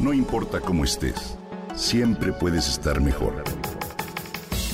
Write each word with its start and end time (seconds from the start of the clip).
No 0.00 0.14
importa 0.14 0.60
cómo 0.60 0.84
estés, 0.84 1.36
siempre 1.76 2.32
puedes 2.32 2.66
estar 2.68 3.02
mejor. 3.02 3.34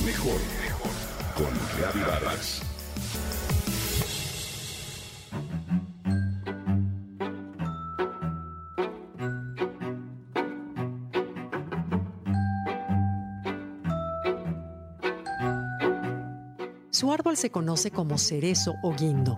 Mejor, 0.05 0.39
mejor. 0.61 0.91
Con 1.35 1.53
Reavivadas. 1.77 2.61
Su 16.89 17.11
árbol 17.11 17.35
se 17.35 17.51
conoce 17.51 17.91
como 17.91 18.17
cerezo 18.17 18.75
o 18.81 18.95
guindo. 18.95 19.37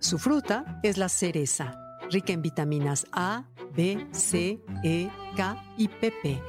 Su 0.00 0.18
fruta 0.18 0.80
es 0.82 0.98
la 0.98 1.08
cereza, 1.08 1.78
rica 2.10 2.32
en 2.32 2.42
vitaminas 2.42 3.06
A, 3.12 3.44
B, 3.74 4.06
C, 4.12 4.60
E, 4.84 5.08
K 5.36 5.64
y 5.76 5.88
PP, 5.88 6.40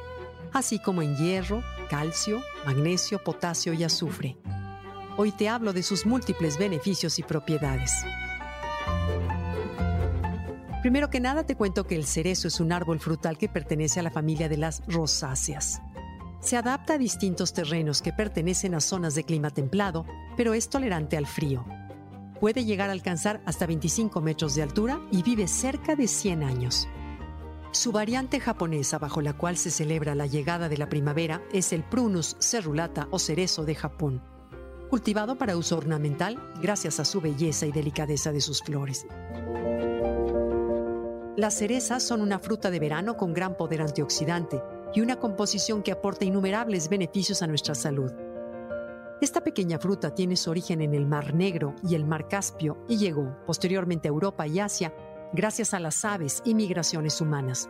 así 0.51 0.79
como 0.79 1.01
en 1.01 1.15
hierro, 1.15 1.63
calcio, 1.89 2.41
magnesio, 2.65 3.23
potasio 3.23 3.73
y 3.73 3.83
azufre. 3.83 4.37
Hoy 5.15 5.31
te 5.31 5.47
hablo 5.47 5.73
de 5.73 5.83
sus 5.83 6.05
múltiples 6.05 6.57
beneficios 6.57 7.19
y 7.19 7.23
propiedades. 7.23 7.91
Primero 10.81 11.09
que 11.09 11.21
nada 11.21 11.45
te 11.45 11.55
cuento 11.55 11.85
que 11.85 11.95
el 11.95 12.05
cerezo 12.05 12.49
es 12.49 12.59
un 12.59 12.73
árbol 12.73 12.99
frutal 12.99 13.37
que 13.37 13.47
pertenece 13.47 14.01
a 14.01 14.03
la 14.03 14.11
familia 14.11 14.49
de 14.49 14.57
las 14.57 14.83
rosáceas. 14.87 15.81
Se 16.41 16.57
adapta 16.57 16.95
a 16.95 16.97
distintos 16.97 17.53
terrenos 17.53 18.01
que 18.01 18.11
pertenecen 18.11 18.75
a 18.75 18.81
zonas 18.81 19.15
de 19.15 19.23
clima 19.23 19.49
templado, 19.49 20.05
pero 20.35 20.53
es 20.53 20.67
tolerante 20.67 21.15
al 21.15 21.25
frío. 21.25 21.63
Puede 22.41 22.65
llegar 22.65 22.89
a 22.89 22.91
alcanzar 22.91 23.41
hasta 23.45 23.65
25 23.65 24.19
metros 24.19 24.55
de 24.55 24.63
altura 24.63 24.99
y 25.09 25.23
vive 25.23 25.47
cerca 25.47 25.95
de 25.95 26.09
100 26.09 26.43
años. 26.43 26.89
Su 27.73 27.91
variante 27.91 28.39
japonesa 28.39 28.99
bajo 28.99 29.19
la 29.19 29.33
cual 29.33 29.57
se 29.57 29.71
celebra 29.71 30.13
la 30.13 30.27
llegada 30.27 30.69
de 30.69 30.77
la 30.77 30.89
primavera 30.89 31.41
es 31.51 31.73
el 31.73 31.83
Prunus 31.83 32.35
cerulata 32.37 33.07
o 33.09 33.17
cerezo 33.17 33.65
de 33.65 33.73
Japón, 33.73 34.21
cultivado 34.91 35.39
para 35.39 35.57
uso 35.57 35.75
ornamental 35.75 36.37
gracias 36.61 36.99
a 36.99 37.05
su 37.05 37.19
belleza 37.19 37.65
y 37.65 37.71
delicadeza 37.71 38.31
de 38.31 38.41
sus 38.41 38.61
flores. 38.61 39.07
Las 41.35 41.57
cerezas 41.57 42.03
son 42.03 42.21
una 42.21 42.37
fruta 42.37 42.69
de 42.69 42.79
verano 42.79 43.17
con 43.17 43.33
gran 43.33 43.57
poder 43.57 43.81
antioxidante 43.81 44.61
y 44.93 45.01
una 45.01 45.15
composición 45.15 45.81
que 45.81 45.91
aporta 45.91 46.25
innumerables 46.25 46.89
beneficios 46.89 47.41
a 47.41 47.47
nuestra 47.47 47.73
salud. 47.73 48.11
Esta 49.19 49.41
pequeña 49.41 49.79
fruta 49.79 50.13
tiene 50.13 50.35
su 50.35 50.51
origen 50.51 50.81
en 50.81 50.93
el 50.93 51.07
Mar 51.07 51.33
Negro 51.33 51.73
y 51.81 51.95
el 51.95 52.05
Mar 52.05 52.27
Caspio 52.27 52.77
y 52.87 52.97
llegó 52.97 53.35
posteriormente 53.47 54.09
a 54.09 54.11
Europa 54.11 54.45
y 54.45 54.59
Asia 54.59 54.93
gracias 55.33 55.73
a 55.73 55.79
las 55.79 56.05
aves 56.05 56.41
y 56.45 56.55
migraciones 56.55 57.19
humanas. 57.19 57.69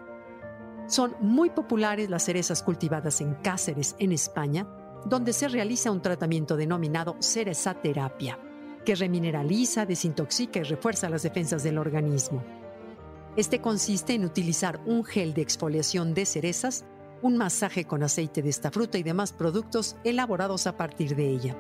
Son 0.88 1.16
muy 1.22 1.50
populares 1.50 2.10
las 2.10 2.24
cerezas 2.24 2.62
cultivadas 2.62 3.22
en 3.22 3.36
Cáceres, 3.36 3.96
en 4.00 4.12
España, 4.12 4.68
donde 5.06 5.34
se 5.34 5.48
realiza 5.48 5.92
un 5.92 6.02
tratamiento 6.02 6.56
denominado 6.56 7.16
cerezaterapia, 7.20 8.38
que 8.86 8.96
remineraliza, 8.96 9.86
desintoxica 9.86 10.60
y 10.60 10.64
refuerza 10.64 11.10
las 11.10 11.24
defensas 11.24 11.64
del 11.64 11.78
organismo. 11.78 12.44
Este 13.36 13.62
consiste 13.62 14.14
en 14.14 14.26
utilizar 14.26 14.80
un 14.86 15.04
gel 15.04 15.34
de 15.34 15.42
exfoliación 15.42 16.14
de 16.14 16.26
cerezas 16.26 16.86
un 17.24 17.38
masaje 17.38 17.86
con 17.86 18.04
aceite 18.04 18.42
de 18.42 18.50
esta 18.50 18.70
fruta 18.70 18.98
y 18.98 19.04
demás 19.04 19.32
productos 19.32 19.96
elaborados 20.04 20.68
a 20.68 20.76
partir 20.76 21.16
de 21.16 21.30
ella. 21.30 21.56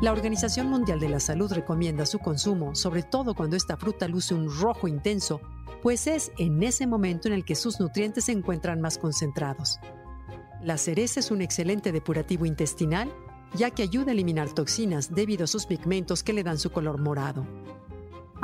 La 0.00 0.12
Organización 0.12 0.68
Mundial 0.68 1.00
de 1.00 1.08
la 1.08 1.20
Salud 1.20 1.52
recomienda 1.52 2.04
su 2.04 2.18
consumo, 2.18 2.74
sobre 2.74 3.02
todo 3.02 3.34
cuando 3.34 3.56
esta 3.56 3.76
fruta 3.76 4.08
luce 4.08 4.34
un 4.34 4.50
rojo 4.50 4.88
intenso, 4.88 5.40
pues 5.82 6.06
es 6.06 6.32
en 6.38 6.62
ese 6.62 6.86
momento 6.86 7.28
en 7.28 7.34
el 7.34 7.44
que 7.44 7.54
sus 7.54 7.80
nutrientes 7.80 8.24
se 8.24 8.32
encuentran 8.32 8.80
más 8.80 8.98
concentrados. 8.98 9.78
La 10.62 10.78
cereza 10.78 11.20
es 11.20 11.30
un 11.30 11.42
excelente 11.42 11.92
depurativo 11.92 12.44
intestinal, 12.46 13.12
ya 13.54 13.70
que 13.70 13.82
ayuda 13.82 14.10
a 14.10 14.12
eliminar 14.12 14.50
toxinas 14.50 15.14
debido 15.14 15.44
a 15.44 15.48
sus 15.48 15.66
pigmentos 15.66 16.22
que 16.22 16.32
le 16.32 16.42
dan 16.42 16.58
su 16.58 16.70
color 16.70 17.00
morado 17.00 17.46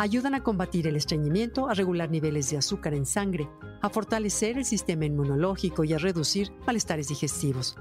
ayudan 0.00 0.34
a 0.34 0.42
combatir 0.42 0.86
el 0.86 0.96
estreñimiento, 0.96 1.68
a 1.68 1.74
regular 1.74 2.10
niveles 2.10 2.48
de 2.50 2.56
azúcar 2.56 2.94
en 2.94 3.04
sangre, 3.04 3.50
a 3.82 3.90
fortalecer 3.90 4.56
el 4.56 4.64
sistema 4.64 5.04
inmunológico 5.04 5.84
y 5.84 5.92
a 5.92 5.98
reducir 5.98 6.52
malestares 6.66 7.08
digestivos. 7.08 7.76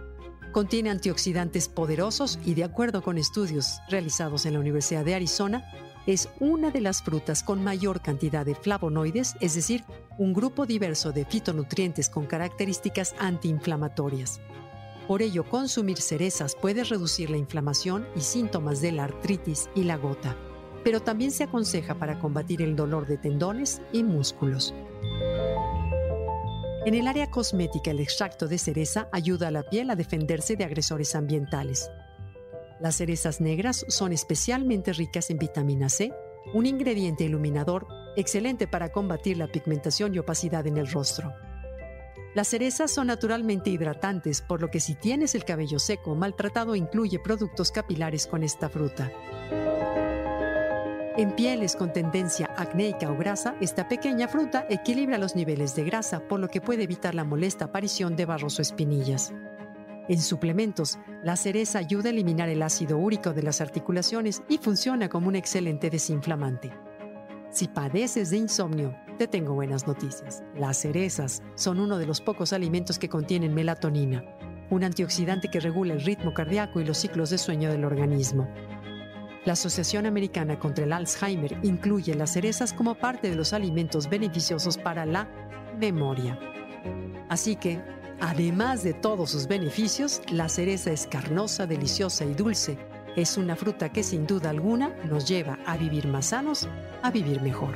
Contiene 0.52 0.90
antioxidantes 0.90 1.68
poderosos 1.68 2.40
y 2.44 2.56
de 2.56 2.64
acuerdo 2.64 3.02
con 3.02 3.18
estudios 3.18 3.80
realizados 3.90 4.46
en 4.46 4.54
la 4.54 4.60
Universidad 4.60 5.06
de 5.06 5.16
Arizona, 5.16 5.64
es 6.08 6.30
una 6.40 6.72
de 6.72 6.82
las 6.82 7.04
frutas 7.04 7.44
con 7.44 7.64
mayor 7.64 8.02
cantidad 8.02 8.46
de 8.46 8.56
flavonoides, 8.56 9.36
es 9.42 9.54
decir, 9.54 9.84
un 10.18 10.34
grupo 10.34 10.66
diverso 10.66 11.12
de 11.12 11.26
fitonutrientes 11.26 12.10
con 12.10 12.26
características 12.26 13.14
antiinflamatorias. 13.20 14.42
Por 15.08 15.22
ello, 15.22 15.44
consumir 15.44 16.00
cerezas 16.00 16.56
puede 16.56 16.84
reducir 16.84 17.30
la 17.30 17.38
inflamación 17.38 18.08
y 18.16 18.22
síntomas 18.22 18.82
de 18.82 18.92
la 18.92 19.04
artritis 19.06 19.70
y 19.76 19.84
la 19.84 19.98
gota 19.98 20.36
pero 20.84 21.02
también 21.02 21.32
se 21.32 21.44
aconseja 21.44 21.96
para 21.96 22.20
combatir 22.20 22.62
el 22.62 22.76
dolor 22.76 23.08
de 23.08 23.18
tendones 23.18 23.82
y 23.92 24.04
músculos. 24.04 24.74
En 26.86 26.94
el 26.94 27.08
área 27.08 27.30
cosmética, 27.30 27.92
el 27.92 28.00
extracto 28.00 28.48
de 28.48 28.58
cereza 28.58 29.10
ayuda 29.12 29.50
a 29.50 29.52
la 29.52 29.64
piel 29.64 29.90
a 29.90 29.96
defenderse 29.96 30.56
de 30.56 30.64
agresores 30.64 31.14
ambientales. 31.14 31.92
Las 32.80 32.96
cerezas 32.96 33.42
negras 33.42 33.86
son 33.90 34.14
especialmente 34.14 34.94
ricas 34.94 35.30
en 35.30 35.38
vitamina 35.38 35.90
C, 35.90 36.14
un 36.54 36.66
ingrediente 36.66 37.26
iluminador 37.26 37.86
excelente 38.16 38.66
para 38.66 38.92
combatir 38.92 39.38
la 39.38 39.48
pigmentación 39.48 40.16
y 40.16 40.20
opacidad 40.20 40.66
en 40.68 40.78
el 40.78 40.90
rostro. 40.90 41.34
Las 42.34 42.48
cerezas 42.48 42.92
son 42.92 43.08
naturalmente 43.08 43.70
hidratantes, 43.70 44.42
por 44.42 44.62
lo 44.62 44.72
que 44.72 44.80
si 44.80 44.96
tienes 44.96 45.36
el 45.36 45.44
cabello 45.44 45.80
seco 45.80 46.16
maltratado 46.16 46.76
incluye 46.76 47.20
productos 47.20 47.72
capilares 47.72 48.26
con 48.26 48.44
esta 48.44 48.70
fruta. 48.70 49.12
En 51.20 51.36
pieles 51.36 51.76
con 51.76 51.92
tendencia 51.92 52.50
acnéica 52.56 53.12
o 53.12 53.18
grasa, 53.18 53.54
esta 53.60 53.90
pequeña 53.90 54.30
fruta 54.30 54.66
equilibra 54.70 55.18
los 55.18 55.36
niveles 55.36 55.76
de 55.76 55.84
grasa, 55.84 56.22
por 56.22 56.40
lo 56.40 56.48
que 56.48 56.62
puede 56.62 56.84
evitar 56.84 57.14
la 57.14 57.26
molesta 57.26 57.66
aparición 57.66 58.16
de 58.16 58.26
barros 58.26 58.58
o 58.58 58.62
espinillas. 58.62 59.34
En 60.08 60.22
suplementos, 60.22 60.98
la 61.22 61.36
cereza 61.36 61.80
ayuda 61.80 62.08
a 62.08 62.14
eliminar 62.14 62.48
el 62.48 62.62
ácido 62.62 62.98
úrico 62.98 63.34
de 63.34 63.44
las 63.44 63.60
articulaciones 63.60 64.44
y 64.48 64.60
funciona 64.60 65.10
como 65.10 65.28
un 65.28 65.36
excelente 65.36 65.90
desinflamante. 65.90 66.72
Si 67.52 67.68
padeces 67.68 68.30
de 68.30 68.38
insomnio, 68.38 68.96
te 69.18 69.28
tengo 69.28 69.54
buenas 69.54 69.88
noticias. 69.88 70.42
Las 70.56 70.78
cerezas 70.78 71.44
son 71.56 71.82
uno 71.82 71.98
de 71.98 72.06
los 72.06 72.22
pocos 72.22 72.54
alimentos 72.54 72.98
que 72.98 73.10
contienen 73.10 73.54
melatonina, 73.54 74.24
un 74.70 74.86
antioxidante 74.86 75.50
que 75.50 75.60
regula 75.60 75.96
el 75.96 76.02
ritmo 76.02 76.34
cardíaco 76.34 76.80
y 76.80 76.86
los 76.86 76.98
ciclos 76.98 77.30
de 77.30 77.40
sueño 77.40 77.70
del 77.70 77.84
organismo. 77.84 78.48
La 79.46 79.54
Asociación 79.54 80.06
Americana 80.06 80.60
contra 80.60 80.84
el 80.84 80.92
Alzheimer 80.92 81.58
incluye 81.64 82.14
las 82.14 82.34
cerezas 82.34 82.74
como 82.74 82.96
parte 82.96 83.30
de 83.30 83.36
los 83.36 83.54
alimentos 83.54 84.10
beneficiosos 84.10 84.78
para 84.78 85.06
la 85.06 85.30
memoria. 85.80 86.38
Así 87.30 87.56
que, 87.56 87.82
además 88.20 88.84
de 88.84 88.94
todos 88.94 89.32
sus 89.32 89.48
beneficios, 89.48 90.22
la 90.30 90.50
cereza 90.50 90.92
es 90.92 91.08
carnosa, 91.08 91.66
deliciosa 91.66 92.26
y 92.26 92.34
dulce. 92.34 92.78
Es 93.16 93.38
una 93.38 93.56
fruta 93.56 93.90
que 93.90 94.04
sin 94.04 94.28
duda 94.28 94.50
alguna 94.50 94.94
nos 95.06 95.26
lleva 95.26 95.58
a 95.66 95.78
vivir 95.78 96.08
más 96.08 96.28
sanos, 96.28 96.68
a 97.02 97.10
vivir 97.10 97.42
mejor. 97.42 97.76